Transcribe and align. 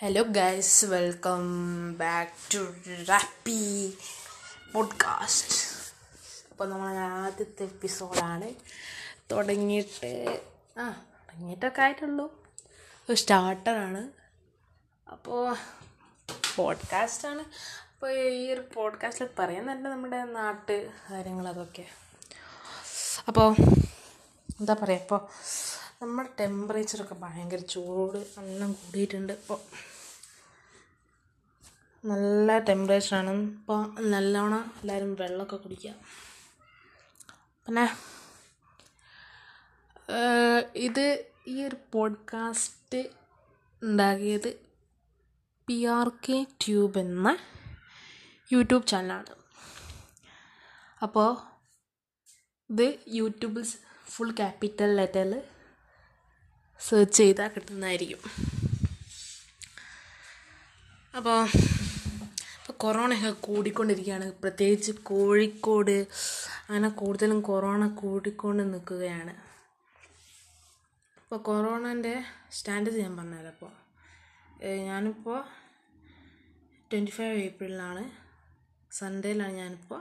Hello 0.00 0.22
guys 0.22 0.84
welcome 0.84 1.42
back 1.92 2.54
to 2.54 2.58
Rappy 3.08 3.98
podcast 4.74 5.56
അപ്പോൾ 6.50 6.68
നമ്മൾ 6.68 6.96
ആദ്യത്തെ 6.96 7.62
എപ്പിസോഡാണ് 7.62 8.54
തുടങ്ങിയിട്ട് 9.32 10.40
ആ 10.78 10.88
തുടങ്ങിയിട്ടൊക്കെ 11.28 11.82
ആയിട്ടുള്ളൂ. 11.82 12.26
ഒരു 13.08 13.14
സ്റ്റാർട്ടറാണ് 13.14 14.10
അപ്പോൾ 15.10 15.56
പോഡ്കാസ്റ്റാണ് 16.56 17.40
അപ്പോൾ 17.94 18.10
ഈ 18.12 18.52
ഒരു 18.52 18.64
പോഡ്കാസ്റ്റിൽ 18.74 19.28
പറയുന്നുണ്ട് 19.38 19.88
നമ്മുടെ 19.88 20.24
നാട്ട് 20.24 20.90
കാര്യങ്ങൾ 21.10 21.48
അതൊക്കെ 21.48 21.86
അപ്പോൾ 23.28 23.54
എന്താ 24.60 24.76
പറയുക 24.82 25.00
ഇപ്പോൾ 25.00 25.28
നമ്മുടെ 26.02 26.28
ടെമ്പറേച്ചറൊക്കെ 26.40 27.14
ഭയങ്കര 27.14 27.58
ചൂട് 27.58 28.18
എല്ലാം 28.42 28.72
കൂടിയിട്ടുണ്ട് 28.72 29.32
ഇപ്പോൾ 29.32 29.58
നല്ല 32.04 32.58
ടെമ്പറേച്ചറാണ് 32.58 33.30
ഇപ്പോൾ 33.30 33.80
നല്ലോണം 34.12 34.62
എല്ലാവരും 34.80 35.14
വെള്ളമൊക്കെ 35.14 35.56
കുടിക്കുക. 35.56 35.94
പിന്നെ 37.66 37.84
ഇത് 40.74 41.04
ഈ 41.46 41.64
ഒരു 41.64 41.76
പോഡ്കാസ്റ്റ് 41.92 43.02
ഉണ്ടാക്കിയത് 43.82 44.50
പി 45.68 45.84
ആർ 45.84 46.08
കെ 46.08 46.46
ട്യൂബ് 46.66 46.98
എന്ന 46.98 47.36
യൂട്യൂബ് 48.52 48.86
ചാനലാണ്. 48.86 49.34
അപ്പോൾ 51.02 51.30
ഇത് 52.70 52.98
യൂട്യൂബിൽ 53.08 53.64
ഫുൾ 54.06 54.30
ക്യാപിറ്റൽ 54.30 54.96
ലെറ്ററിൽ 54.96 55.42
സെർച്ച് 56.88 57.16
ചെയ്താൽ 57.20 57.50
കിട്ടുന്നതായിരിക്കും. 57.54 58.22
അപ്പോൾ 61.14 61.38
ഇപ്പോൾ 62.58 62.74
കൊറോണയൊക്കെ 62.84 63.30
കൂടിക്കൊണ്ടിരിക്കുകയാണ്. 63.46 64.26
പ്രത്യേകിച്ച് 64.42 64.92
കോഴിക്കോട് 65.10 65.96
അങ്ങനെ 66.68 66.88
കൂടുതലും 67.00 67.40
കൊറോണ 67.40 67.86
കൂടിക്കൊണ്ട് 68.02 68.62
നിൽക്കുകയാണ്. 68.72 69.34
ഇപ്പോൾ 71.22 71.40
കൊറോണന്റെ 71.48 72.14
സ്റ്റാൻഡേർഡ് 72.58 73.02
ഞാൻ 73.02 73.16
പറഞ്ഞുതരാം 73.16 73.52
അപ്പോൾ 73.54 73.72
ഞാനിപ്പോൾ 74.88 75.40
ട്വന്റി 76.90 77.12
ഫൈവ് 77.16 77.36
ഏപ്രിലാണ് 77.48 78.02
സൺഡേയിലാണ് 78.92 79.52
ഞാനിപ്പോൾ 79.52 80.00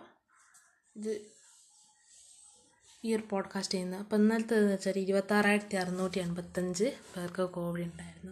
ഇത് 0.96 1.12
ഈ 3.04 3.16
ഒരു 3.16 3.24
പോഡ്കാസ്റ്റ് 3.30 3.74
ചെയ്യുന്നത്. 3.74 4.00
അപ്പോൾ 4.00 4.16
ഇന്നലത്തെ 4.16 4.60
വെച്ചാൽ 4.60 4.98
ഇരുപത്താറായിരത്തി 4.98 5.76
അറുന്നൂറ്റി 5.76 6.20
എൺപത്തഞ്ച് 6.20 6.84
പേർക്ക് 7.18 7.50
കോവിഡ് 7.50 7.84
ഉണ്ടായിരുന്നു. 7.84 8.32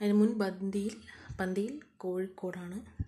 അതിന് 0.00 0.12
മുൻ 0.12 0.38
പന്തിയിൽ 0.38 0.96
പന്തിയിൽ 1.40 1.80
കോഴിക്കോടാണ് 1.96 3.02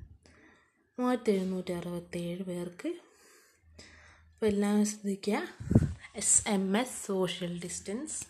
മൂവായിരത്തി 0.99 1.31
എഴുന്നൂറ്റി 1.31 1.73
അറുപത്തേഴ് 1.73 2.43
പേർക്ക്. 2.43 2.89
അപ്പോൾ 2.89 4.47
എല്ലാം 4.47 4.87
ശ്രദ്ധിക്കുക. 4.87 5.43
S 6.17 6.49
M 6.49 6.79
S 6.79 7.07
social 7.07 7.61
distance 7.65 8.27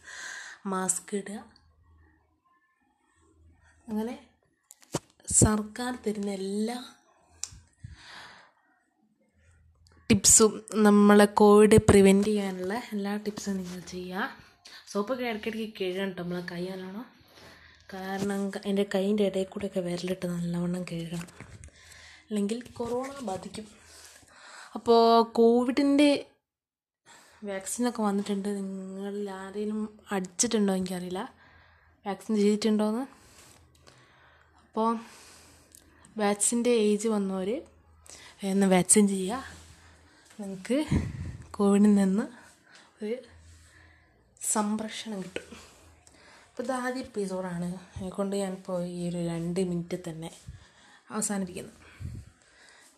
mask 0.67 1.17
ഇടുക. 1.17 1.53
അങ്ങനെ 3.89 4.27
സർക്കാർ 5.27 5.99
തരുന്ന 6.07 6.31
എല്ലാ 6.31 6.95
ടിപ്സും 10.21 10.65
നമ്മളെ 10.75 11.25
കോവിഡ് 11.25 11.77
പ്രിവെന്റ് 11.77 12.27
ചെയ്യാനുള്ള 12.29 12.83
എല്ലാ 12.93 13.17
ടിപ്സും 13.17 13.57
നിങ്ങൾ 13.57 13.81
ചെയ്യുക. 13.81 14.37
സോപ്പൊക്കെ 14.89 15.25
ഇടയ്ക്കിടയ്ക്ക് 15.25 15.75
കഴുകണം 15.81 16.09
കേട്ടോ 16.09 16.23
നമ്മളെ 16.23 16.43
കൈ 16.53 16.69
നല്ലോണം. 16.69 17.07
കാരണം 17.95 18.53
എന്റെ 18.67 18.87
കൈയിന്റെ 18.95 19.23
ഇടയിൽ 19.25 19.45
കൂടെയൊക്കെ 19.45 19.81
വിരലിട്ട് 19.81 20.27
നല്ലവണ്ണം 20.27 20.83
കഴുകണം 20.83 21.29
അല്ലെങ്കിൽ 22.31 22.63
കൊറോണ 22.73 23.13
ബാധിക്കും. 23.23 23.67
അപ്പോൾ 24.75 25.23
കോവിഡിന്റെ 25.23 26.27
വാക്സിനൊക്കെ 27.45 28.03
വന്നിട്ടുണ്ട്. 28.03 28.49
നിങ്ങളിൽ 28.49 29.31
ആരെങ്കിലും 29.31 29.99
അടിച്ചിട്ടുണ്ടോ 30.13 30.75
എനിക്കറിയില്ല. 30.75 31.35
വാക്സിൻ 32.07 32.37
ചെയ്തിട്ടുണ്ടോയെന്ന് 32.37 33.07
അപ്പോൾ 34.61 34.99
വാക്സിന്റെ 36.17 36.71
ഏജ് 36.71 37.09
വന്നവർ 37.09 37.63
എന്ന് 38.43 38.67
വാക്സിൻ 38.67 39.09
ചെയ്യുക. 39.09 39.60
നിങ്ങൾക്ക് 40.41 40.85
കോവിഡിൽ 41.51 41.95
നിന്ന് 41.95 42.23
ഒരു 43.05 43.17
സംരക്ഷണം 44.53 45.21
കിട്ടും. 45.21 45.57
അപ്പോൾ 46.49 46.63
ഇത് 46.63 46.73
ആദ്യ 46.73 47.01
എപ്പിസോഡാണ്. 47.01 47.77
അതുകൊണ്ട് 47.97 48.37
ഞാനിപ്പോൾ 48.37 48.85
ഈ 48.85 49.09
ഒരു 49.09 49.27
രണ്ട് 49.27 49.61
മിനിറ്റ് 49.61 49.99
തന്നെ 50.09 50.31
അവസാനിപ്പിക്കുന്നു. 51.11 51.73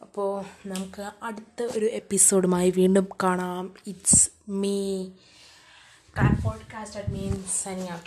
അപ്പോൾ 0.00 0.44
നമുക്ക് 0.68 1.12
അടുത്ത 1.22 1.62
ഒരു 1.62 1.86
എപ്പിസോഡുമായി 1.86 2.70
വീണ്ടും 2.70 3.08
കാണാം. 3.22 3.74
It's 3.86 4.30
me 4.48 5.10
podcast 6.44 6.98
at 6.98 7.10
means 7.10 7.64
signing 7.64 7.92
out 7.92 8.06